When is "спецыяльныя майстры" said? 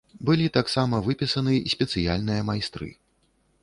1.77-2.87